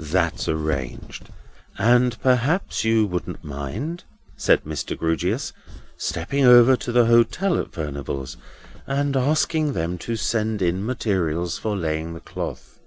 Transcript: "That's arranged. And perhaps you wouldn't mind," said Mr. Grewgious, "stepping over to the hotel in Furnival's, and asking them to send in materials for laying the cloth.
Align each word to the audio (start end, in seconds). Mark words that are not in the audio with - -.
"That's 0.00 0.48
arranged. 0.48 1.28
And 1.78 2.20
perhaps 2.20 2.82
you 2.84 3.06
wouldn't 3.06 3.44
mind," 3.44 4.02
said 4.36 4.64
Mr. 4.64 4.98
Grewgious, 4.98 5.52
"stepping 5.96 6.44
over 6.44 6.74
to 6.78 6.90
the 6.90 7.06
hotel 7.06 7.56
in 7.60 7.66
Furnival's, 7.66 8.36
and 8.84 9.16
asking 9.16 9.74
them 9.74 9.96
to 9.98 10.16
send 10.16 10.60
in 10.60 10.84
materials 10.84 11.56
for 11.56 11.76
laying 11.76 12.14
the 12.14 12.20
cloth. 12.20 12.80